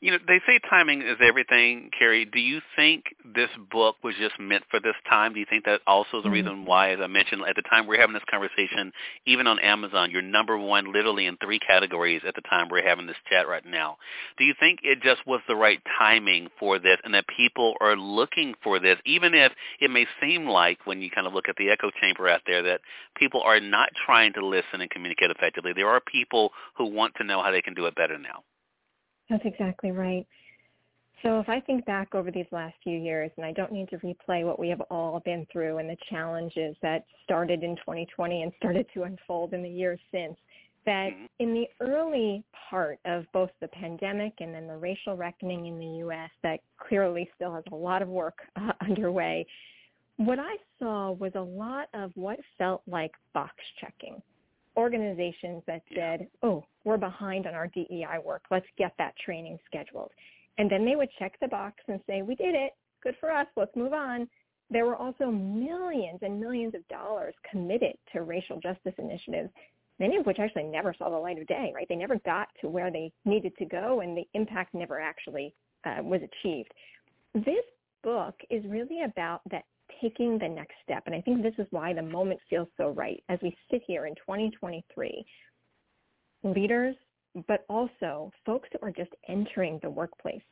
You 0.00 0.12
know, 0.12 0.18
they 0.28 0.40
say 0.46 0.60
timing 0.70 1.02
is 1.02 1.16
everything, 1.20 1.90
Carrie. 1.98 2.24
Do 2.24 2.38
you 2.38 2.60
think 2.76 3.04
this 3.24 3.50
book 3.70 3.96
was 4.04 4.14
just 4.20 4.38
meant 4.38 4.62
for 4.70 4.78
this 4.78 4.94
time? 5.08 5.34
Do 5.34 5.40
you 5.40 5.46
think 5.48 5.64
that 5.64 5.80
also 5.86 6.18
is 6.18 6.22
the 6.22 6.28
mm-hmm. 6.28 6.32
reason 6.32 6.64
why, 6.64 6.90
as 6.90 7.00
I 7.02 7.08
mentioned, 7.08 7.42
at 7.48 7.56
the 7.56 7.62
time 7.62 7.86
we're 7.86 8.00
having 8.00 8.14
this 8.14 8.22
conversation, 8.30 8.92
even 9.26 9.48
on 9.48 9.58
Amazon, 9.58 10.10
you're 10.12 10.22
number 10.22 10.56
one 10.56 10.92
literally 10.92 11.26
in 11.26 11.36
three 11.38 11.58
categories 11.58 12.22
at 12.26 12.36
the 12.36 12.42
time 12.42 12.68
we're 12.70 12.86
having 12.86 13.06
this 13.06 13.16
chat 13.28 13.48
right 13.48 13.64
now. 13.66 13.96
Do 14.38 14.44
you 14.44 14.54
think 14.58 14.80
it 14.84 15.02
just 15.02 15.26
was 15.26 15.40
the 15.48 15.56
right 15.56 15.80
timing 15.98 16.48
for 16.60 16.78
this 16.78 16.98
and 17.02 17.14
that 17.14 17.26
people 17.26 17.74
are 17.80 17.96
looking 17.96 18.54
for 18.62 18.78
this, 18.78 18.98
even 19.04 19.34
if 19.34 19.52
it 19.80 19.90
may 19.90 20.06
seem 20.20 20.46
like 20.46 20.78
when 20.86 21.02
you 21.02 21.10
kind 21.10 21.26
of 21.26 21.34
look 21.34 21.48
at 21.48 21.56
the 21.56 21.70
echo 21.70 21.90
chamber 22.00 22.28
out 22.28 22.42
there 22.46 22.62
that 22.62 22.80
people 23.16 23.42
are 23.42 23.60
not 23.60 23.88
trying 24.06 24.32
to 24.34 24.46
listen 24.46 24.80
and 24.80 24.90
communicate 24.90 25.30
effectively. 25.30 25.72
There 25.74 25.88
are 25.88 26.00
people 26.00 26.52
who 26.76 26.86
want 26.86 27.14
to 27.16 27.24
know 27.24 27.42
how 27.42 27.50
they 27.50 27.62
can 27.62 27.74
do 27.74 27.86
it 27.86 27.96
better 27.96 28.18
now. 28.18 28.44
That's 29.30 29.44
exactly 29.44 29.90
right. 29.90 30.26
So 31.22 31.40
if 31.40 31.48
I 31.48 31.60
think 31.60 31.84
back 31.84 32.14
over 32.14 32.30
these 32.30 32.46
last 32.52 32.76
few 32.84 32.96
years, 32.96 33.30
and 33.36 33.44
I 33.44 33.52
don't 33.52 33.72
need 33.72 33.88
to 33.90 33.98
replay 33.98 34.44
what 34.44 34.58
we 34.58 34.68
have 34.68 34.80
all 34.82 35.20
been 35.20 35.46
through 35.52 35.78
and 35.78 35.90
the 35.90 35.96
challenges 36.08 36.76
that 36.82 37.06
started 37.24 37.64
in 37.64 37.74
2020 37.76 38.42
and 38.42 38.52
started 38.56 38.86
to 38.94 39.02
unfold 39.02 39.52
in 39.52 39.62
the 39.62 39.68
years 39.68 39.98
since, 40.12 40.36
that 40.86 41.10
mm-hmm. 41.10 41.24
in 41.40 41.54
the 41.54 41.66
early 41.80 42.44
part 42.70 43.00
of 43.04 43.24
both 43.32 43.50
the 43.60 43.68
pandemic 43.68 44.32
and 44.38 44.54
then 44.54 44.68
the 44.68 44.76
racial 44.76 45.16
reckoning 45.16 45.66
in 45.66 45.78
the 45.78 45.98
U.S. 45.98 46.30
that 46.44 46.60
clearly 46.78 47.28
still 47.34 47.52
has 47.52 47.64
a 47.72 47.74
lot 47.74 48.00
of 48.00 48.08
work 48.08 48.38
uh, 48.56 48.72
underway, 48.88 49.44
what 50.18 50.38
I 50.38 50.56
saw 50.78 51.12
was 51.12 51.32
a 51.34 51.40
lot 51.40 51.88
of 51.94 52.12
what 52.14 52.38
felt 52.56 52.82
like 52.86 53.12
box 53.34 53.54
checking 53.80 54.22
organizations 54.78 55.62
that 55.66 55.82
said, 55.94 56.28
oh, 56.42 56.64
we're 56.84 56.96
behind 56.96 57.46
on 57.46 57.54
our 57.54 57.66
DEI 57.66 58.18
work. 58.24 58.44
Let's 58.50 58.66
get 58.78 58.94
that 58.98 59.14
training 59.24 59.58
scheduled. 59.66 60.12
And 60.56 60.70
then 60.70 60.84
they 60.84 60.94
would 60.94 61.08
check 61.18 61.38
the 61.40 61.48
box 61.48 61.76
and 61.88 62.00
say, 62.06 62.22
we 62.22 62.36
did 62.36 62.54
it. 62.54 62.72
Good 63.02 63.16
for 63.20 63.30
us. 63.30 63.46
Let's 63.56 63.74
move 63.74 63.92
on. 63.92 64.28
There 64.70 64.86
were 64.86 64.96
also 64.96 65.26
millions 65.30 66.20
and 66.22 66.38
millions 66.38 66.74
of 66.74 66.86
dollars 66.88 67.34
committed 67.50 67.94
to 68.12 68.22
racial 68.22 68.60
justice 68.60 68.94
initiatives, 68.98 69.50
many 69.98 70.16
of 70.16 70.26
which 70.26 70.38
actually 70.38 70.64
never 70.64 70.94
saw 70.96 71.10
the 71.10 71.16
light 71.16 71.38
of 71.38 71.46
day, 71.48 71.72
right? 71.74 71.86
They 71.88 71.96
never 71.96 72.18
got 72.24 72.48
to 72.60 72.68
where 72.68 72.90
they 72.90 73.12
needed 73.24 73.56
to 73.58 73.64
go 73.64 74.00
and 74.00 74.16
the 74.16 74.28
impact 74.34 74.74
never 74.74 75.00
actually 75.00 75.54
uh, 75.84 76.02
was 76.02 76.20
achieved. 76.22 76.72
This 77.34 77.64
book 78.04 78.34
is 78.48 78.64
really 78.66 79.02
about 79.02 79.40
that 79.50 79.64
taking 80.00 80.38
the 80.38 80.48
next 80.48 80.74
step. 80.84 81.04
And 81.06 81.14
I 81.14 81.20
think 81.20 81.42
this 81.42 81.54
is 81.58 81.66
why 81.70 81.92
the 81.92 82.02
moment 82.02 82.40
feels 82.48 82.68
so 82.76 82.90
right 82.90 83.22
as 83.28 83.38
we 83.42 83.56
sit 83.70 83.82
here 83.86 84.06
in 84.06 84.14
2023. 84.16 85.24
Leaders, 86.44 86.94
but 87.46 87.64
also 87.68 88.32
folks 88.46 88.68
that 88.72 88.82
are 88.82 88.90
just 88.90 89.10
entering 89.28 89.78
the 89.82 89.90
workplace 89.90 90.42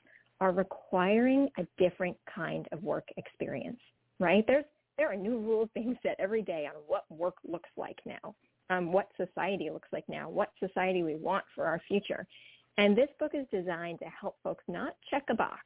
are 0.41 0.53
requiring 0.53 1.49
a 1.59 1.67
different 1.79 2.17
kind 2.33 2.67
of 2.73 2.83
work 2.83 3.09
experience, 3.17 3.81
right? 4.19 4.45
There's, 4.47 4.65
there 4.99 5.11
are 5.11 5.17
new 5.17 5.39
rules 5.39 5.69
being 5.75 5.97
set 6.03 6.17
every 6.19 6.43
day 6.43 6.67
on 6.67 6.75
what 6.87 7.05
work 7.11 7.37
looks 7.47 7.71
like 7.77 7.99
now, 8.05 8.35
um, 8.71 8.93
what 8.93 9.09
society 9.17 9.71
looks 9.71 9.89
like 9.93 10.05
now, 10.09 10.29
what 10.29 10.51
society 10.61 11.03
we 11.03 11.17
want 11.17 11.45
for 11.55 11.65
our 11.65 11.81
future. 11.89 12.27
And 12.79 12.97
this 12.97 13.09
book 13.19 13.33
is 13.35 13.47
designed 13.51 14.01
to 14.01 14.07
help 14.07 14.37
folks 14.43 14.65
not 14.69 14.97
check 15.11 15.25
a 15.31 15.35
box, 15.35 15.63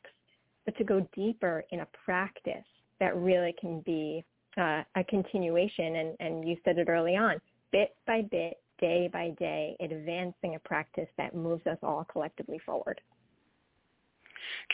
but 0.65 0.77
to 0.79 0.85
go 0.85 1.07
deeper 1.15 1.65
in 1.71 1.81
a 1.81 1.89
practice 2.05 2.65
that 3.00 3.16
really 3.16 3.54
can 3.61 3.80
be 3.80 4.25
uh, 4.57 4.83
a 4.95 5.04
continuation. 5.09 5.97
And, 5.97 6.16
and 6.21 6.49
you 6.49 6.57
said 6.64 6.78
it 6.78 6.88
early 6.88 7.16
on, 7.16 7.40
bit 7.73 7.97
by 8.07 8.23
bit, 8.23 8.59
day 8.78 9.09
by 9.12 9.30
day, 9.38 9.76
advancing 9.80 10.54
a 10.54 10.59
practice 10.61 11.09
that 11.19 11.35
moves 11.35 11.66
us 11.66 11.78
all 11.83 12.04
collectively 12.04 12.61
forward. 12.64 13.00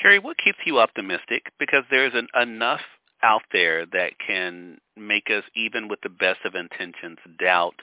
Carrie, 0.01 0.19
what 0.19 0.37
keeps 0.39 0.59
you 0.65 0.79
optimistic? 0.79 1.53
Because 1.59 1.85
there's 1.91 2.13
an, 2.15 2.29
enough 2.41 2.81
out 3.23 3.43
there 3.53 3.87
that 3.87 4.13
can 4.25 4.79
make 4.97 5.31
us, 5.31 5.45
even 5.55 5.89
with 5.89 6.01
the 6.03 6.09
best 6.09 6.41
of 6.45 6.55
intentions, 6.55 7.19
doubt 7.39 7.75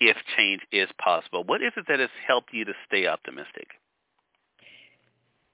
if 0.00 0.16
change 0.36 0.62
is 0.72 0.88
possible. 1.02 1.44
What 1.44 1.62
is 1.62 1.72
it 1.76 1.86
that 1.88 1.98
has 2.00 2.10
helped 2.26 2.52
you 2.52 2.64
to 2.64 2.72
stay 2.86 3.06
optimistic? 3.06 3.68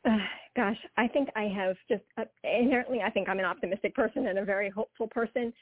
Uh, 0.04 0.18
gosh, 0.56 0.78
I 0.96 1.08
think 1.08 1.28
I 1.36 1.44
have 1.44 1.76
just 1.88 2.02
uh, 2.16 2.24
inherently, 2.44 3.00
I 3.02 3.10
think 3.10 3.28
I'm 3.28 3.38
an 3.38 3.44
optimistic 3.44 3.94
person 3.94 4.26
and 4.26 4.38
a 4.38 4.44
very 4.44 4.70
hopeful 4.70 5.08
person. 5.08 5.52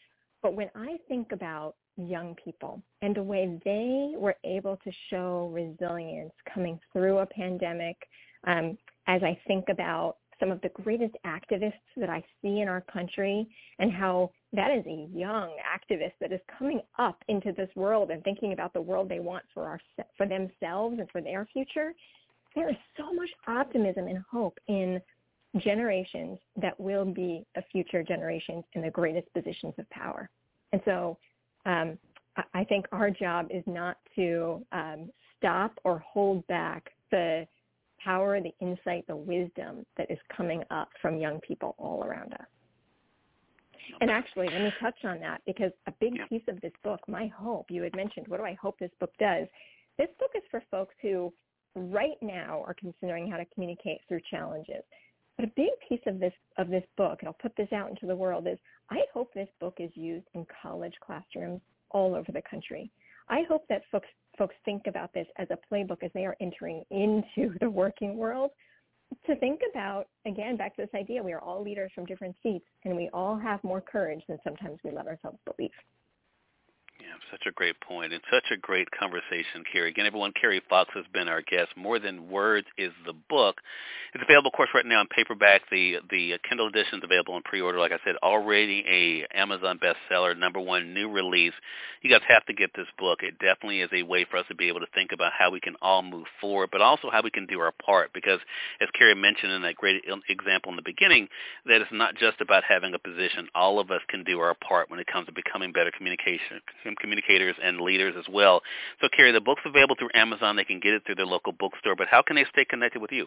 But 0.43 0.55
when 0.55 0.71
I 0.75 0.97
think 1.09 1.33
about 1.33 1.77
young 1.97 2.35
people 2.43 2.83
and 3.01 3.15
the 3.15 3.23
way 3.23 3.61
they 3.65 4.15
were 4.17 4.37
able 4.45 4.79
to 4.85 4.91
show 5.11 5.51
resilience 5.53 6.33
coming 6.53 6.81
through 6.93 7.19
a 7.19 7.27
pandemic, 7.27 7.97
um, 8.47 8.77
as 9.07 9.23
I 9.23 9.39
think 9.47 9.67
about 9.69 10.17
some 10.41 10.51
of 10.51 10.61
the 10.63 10.71
greatest 10.71 11.15
activists 11.25 11.73
that 11.97 12.11
I 12.11 12.23
see 12.41 12.61
in 12.61 12.69
our 12.69 12.81
country 12.81 13.47
and 13.79 13.93
how 13.93 14.33
that 14.53 14.73
is 14.73 14.85
a 14.87 15.09
young 15.17 15.51
activist 15.63 16.15
that 16.21 16.33
is 16.33 16.41
coming 16.59 16.81
up 16.99 17.23
into 17.29 17.53
this 17.53 17.69
world 17.77 18.11
and 18.11 18.25
thinking 18.25 18.53
about 18.53 18.73
the 18.73 18.81
world 18.81 19.09
they 19.09 19.21
want 19.21 19.45
for 19.55 19.65
our 19.65 19.81
for 20.17 20.27
themselves 20.27 20.99
and 20.99 21.09
for 21.11 21.21
their 21.21 21.47
future 21.53 21.93
there 22.55 22.69
is 22.69 22.77
so 22.97 23.13
much 23.13 23.31
optimism 23.47 24.09
and 24.09 24.19
hope 24.31 24.59
in 24.69 25.01
generations 25.59 26.39
that 26.57 26.79
will 26.79 27.05
be 27.05 27.45
the 27.55 27.63
future 27.71 28.03
generations 28.03 28.65
in 28.73 28.83
the 28.83 28.91
greatest 28.91 29.33
positions 29.33 29.75
of 29.79 29.89
power. 29.91 30.31
And 30.73 30.81
so 30.85 31.19
um, 31.67 31.99
I 32.55 32.65
think 32.65 32.87
our 32.93 33.11
job 33.11 33.49
is 33.51 33.63
not 33.67 33.99
to 34.17 34.65
um, 34.73 35.11
stop 35.37 35.79
or 35.85 35.99
hold 35.99 36.47
back 36.47 36.91
the 37.11 37.47
power, 38.03 38.41
the 38.41 38.55
insight, 38.61 39.07
the 39.07 39.17
wisdom 39.17 39.85
that 39.97 40.11
is 40.11 40.19
coming 40.35 40.63
up 40.71 40.89
from 41.01 41.19
young 41.19 41.41
people 41.41 41.75
all 41.79 42.03
around 42.05 42.33
us. 42.35 42.47
And 44.01 44.11
actually, 44.11 44.49
let 44.49 44.63
me 44.63 44.73
touch 44.81 45.05
on 45.05 45.21
that 45.21 45.43
because 45.45 45.73
a 45.87 45.93
big 46.01 46.15
piece 46.29 46.43
of 46.49 46.61
this 46.63 46.73
book, 46.83 47.01
my 47.09 47.27
hope, 47.27 47.67
you 47.69 47.83
had 47.83 47.95
mentioned, 47.95 48.27
what 48.29 48.39
do 48.39 48.45
I 48.45 48.57
hope 48.61 48.79
this 48.79 48.91
book 48.99 49.13
does? 49.19 49.47
this 49.99 50.09
book 50.19 50.31
is 50.35 50.43
for 50.51 50.63
folks 50.71 50.95
who 51.03 51.33
right 51.75 52.21
now 52.21 52.63
are 52.67 52.75
considering 52.75 53.31
how 53.31 53.37
to 53.37 53.45
communicate 53.47 54.01
through 54.09 54.21
challenges. 54.31 54.83
But 55.37 55.47
a 55.47 55.53
big 55.57 55.71
piece 55.89 56.01
of 56.07 56.21
this 56.21 56.33
of 56.59 56.69
this 56.69 56.85
book, 56.97 57.19
and 57.21 57.29
I'll 57.29 57.37
put 57.41 57.57
this 57.57 57.73
out 57.73 57.89
into 57.89 58.07
the 58.07 58.17
world, 58.17 58.47
is 58.47 58.59
I 58.91 59.01
hope 59.13 59.33
this 59.33 59.49
book 59.61 59.77
is 59.79 59.91
used 59.95 60.27
in 60.35 60.47
college 60.63 60.95
classrooms 61.05 61.61
all 61.91 62.15
over 62.15 62.31
the 62.33 62.43
country. 62.43 62.91
I 63.29 63.43
hope 63.49 63.65
that 63.69 63.83
folks 63.91 64.09
folks 64.39 64.55
think 64.65 64.87
about 64.87 65.13
this 65.15 65.27
as 65.39 65.49
a 65.51 65.59
playbook 65.73 66.03
as 66.03 66.11
they 66.15 66.27
are 66.27 66.37
entering 66.41 66.85
into 66.91 67.55
the 67.61 67.71
working 67.71 68.17
world 68.17 68.51
to 69.27 69.37
think 69.37 69.61
about 69.71 70.07
again 70.27 70.57
back 70.57 70.75
to 70.77 70.83
this 70.83 70.99
idea 70.99 71.23
we 71.23 71.33
are 71.33 71.41
all 71.41 71.63
leaders 71.63 71.91
from 71.95 72.07
different 72.07 72.35
seats 72.43 72.65
and 72.85 72.97
we 72.97 73.11
all 73.13 73.37
have 73.39 73.63
more 73.63 73.81
courage 73.81 74.23
than 74.29 74.39
sometimes 74.43 74.79
we 74.85 74.91
let 74.91 75.07
ourselves 75.07 75.39
believe. 75.45 75.71
Such 77.31 77.47
a 77.47 77.53
great 77.53 77.81
point 77.81 78.13
and 78.13 78.23
such 78.31 78.45
a 78.51 78.57
great 78.57 78.91
conversation, 78.91 79.65
Carrie. 79.73 79.89
Again, 79.91 80.07
everyone, 80.07 80.33
Carrie 80.39 80.63
Fox 80.69 80.91
has 80.95 81.05
been 81.13 81.29
our 81.29 81.43
guest. 81.43 81.71
More 81.77 81.99
Than 81.99 82.29
Words 82.29 82.67
is 82.77 82.93
the 83.07 83.15
book. 83.29 83.57
It's 84.15 84.23
available, 84.23 84.49
of 84.49 84.53
course, 84.55 84.69
right 84.75 84.85
now 84.85 85.01
in 85.01 85.07
paperback. 85.09 85.63
The 85.71 85.97
the 86.11 86.35
uh, 86.35 86.39
Kindle 86.47 86.67
edition 86.67 86.99
is 86.99 87.05
available 87.05 87.35
in 87.37 87.43
pre-order. 87.43 87.79
Like 87.79 87.93
I 87.93 87.99
said, 88.05 88.17
already 88.23 88.85
a 88.87 89.39
Amazon 89.39 89.81
bestseller, 89.83 90.39
number 90.39 90.61
one 90.61 90.93
new 90.93 91.11
release. 91.11 91.55
You 92.03 92.11
guys 92.11 92.21
have 92.29 92.45
to 92.47 92.53
get 92.53 92.73
this 92.77 92.89
book. 92.99 93.21
It 93.23 93.39
definitely 93.39 93.81
is 93.81 93.89
a 93.95 94.03
way 94.03 94.27
for 94.31 94.37
us 94.37 94.45
to 94.49 94.55
be 94.55 94.69
able 94.69 94.81
to 94.81 94.87
think 94.95 95.13
about 95.13 95.33
how 95.33 95.51
we 95.51 95.61
can 95.61 95.77
all 95.81 96.03
move 96.03 96.27
forward, 96.41 96.69
but 96.71 96.83
also 96.83 97.09
how 97.11 97.23
we 97.23 97.31
can 97.31 97.47
do 97.47 97.61
our 97.61 97.73
part. 97.73 98.13
Because 98.13 98.41
as 98.83 98.89
Carrie 98.99 99.15
mentioned 99.15 99.53
in 99.53 99.63
that 99.63 99.77
great 99.77 100.03
example 100.29 100.71
in 100.71 100.77
the 100.77 100.83
beginning, 100.83 101.29
that 101.65 101.81
it's 101.81 101.91
not 101.93 102.15
just 102.17 102.41
about 102.43 102.65
having 102.69 102.93
a 102.93 102.99
position. 102.99 103.49
All 103.55 103.79
of 103.79 103.91
us 103.91 104.03
can 104.09 104.25
do 104.25 104.41
our 104.41 104.55
part 104.55 104.91
when 104.91 105.01
it 105.01 105.07
comes 105.07 105.27
to 105.27 105.33
becoming 105.33 105.73
better 105.73 105.91
communication 105.91 106.61
communicators 107.03 107.57
and 107.63 107.81
leaders 107.81 108.15
as 108.19 108.25
well. 108.33 108.63
So, 109.03 109.09
Carrie, 109.15 109.33
the 109.33 109.43
book's 109.43 109.63
available 109.67 109.97
through 109.99 110.11
Amazon. 110.15 110.57
They 110.57 110.65
can 110.65 110.81
get 110.81 110.95
it 110.95 111.03
through 111.05 111.17
their 111.17 111.27
local 111.27 111.53
bookstore. 111.53 111.97
But 111.97 112.09
how 112.09 112.23
can 112.23 112.37
they 112.37 112.47
stay 112.51 112.65
connected 112.65 113.03
with 113.03 113.13
you? 113.13 113.27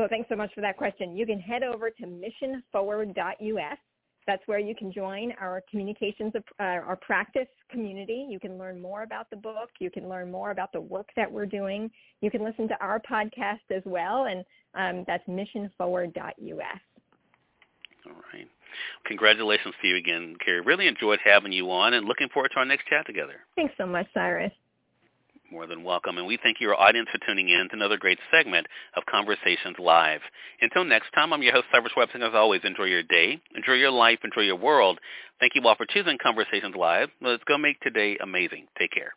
So 0.00 0.06
thanks 0.08 0.30
so 0.30 0.34
much 0.34 0.50
for 0.54 0.62
that 0.62 0.78
question. 0.78 1.14
You 1.14 1.26
can 1.26 1.38
head 1.38 1.62
over 1.62 1.90
to 1.90 2.06
missionforward.us. 2.06 3.78
That's 4.26 4.42
where 4.46 4.58
you 4.58 4.74
can 4.74 4.92
join 4.92 5.32
our 5.40 5.62
communications, 5.70 6.32
uh, 6.36 6.62
our 6.62 6.96
practice 6.96 7.48
community. 7.70 8.26
You 8.28 8.40
can 8.40 8.56
learn 8.56 8.80
more 8.80 9.02
about 9.02 9.28
the 9.28 9.36
book. 9.36 9.68
You 9.78 9.90
can 9.90 10.08
learn 10.08 10.30
more 10.30 10.52
about 10.52 10.72
the 10.72 10.80
work 10.80 11.08
that 11.16 11.30
we're 11.30 11.46
doing. 11.46 11.90
You 12.22 12.30
can 12.30 12.42
listen 12.42 12.66
to 12.68 12.80
our 12.80 13.00
podcast 13.00 13.74
as 13.74 13.82
well, 13.84 14.26
and 14.26 14.44
um, 14.74 15.04
that's 15.06 15.26
missionforward.us. 15.28 16.80
All 18.06 18.12
right. 18.32 18.48
Congratulations 19.06 19.74
to 19.80 19.88
you 19.88 19.96
again, 19.96 20.36
Carrie. 20.44 20.60
Really 20.60 20.86
enjoyed 20.86 21.18
having 21.24 21.52
you 21.52 21.70
on 21.70 21.94
and 21.94 22.06
looking 22.06 22.28
forward 22.28 22.50
to 22.52 22.58
our 22.58 22.64
next 22.64 22.86
chat 22.86 23.06
together. 23.06 23.34
Thanks 23.56 23.74
so 23.78 23.86
much, 23.86 24.06
Cyrus. 24.14 24.52
More 25.50 25.66
than 25.66 25.82
welcome. 25.82 26.16
And 26.16 26.26
we 26.28 26.38
thank 26.40 26.60
your 26.60 26.80
audience 26.80 27.08
for 27.10 27.18
tuning 27.26 27.48
in 27.48 27.68
to 27.70 27.74
another 27.74 27.96
great 27.96 28.18
segment 28.30 28.68
of 28.94 29.04
Conversations 29.06 29.76
Live. 29.80 30.20
Until 30.60 30.84
next 30.84 31.10
time, 31.12 31.32
I'm 31.32 31.42
your 31.42 31.52
host, 31.52 31.66
Cyrus 31.72 31.92
Webster. 31.96 32.22
As 32.22 32.34
always, 32.34 32.60
enjoy 32.62 32.84
your 32.84 33.02
day, 33.02 33.40
enjoy 33.56 33.72
your 33.72 33.90
life, 33.90 34.20
enjoy 34.22 34.42
your 34.42 34.56
world. 34.56 35.00
Thank 35.40 35.56
you 35.56 35.62
all 35.66 35.74
for 35.74 35.86
choosing 35.86 36.18
Conversations 36.22 36.76
Live. 36.76 37.08
Let's 37.20 37.42
go 37.44 37.58
make 37.58 37.80
today 37.80 38.16
amazing. 38.22 38.66
Take 38.78 38.92
care. 38.92 39.12